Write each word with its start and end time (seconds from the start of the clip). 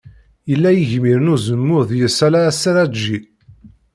Ila 0.53 0.69
igmir 0.75 1.19
n 1.21 1.31
uzemmur 1.33 1.83
deg-s 1.89 2.19
ala 2.27 2.39
aserraǧi. 2.49 3.17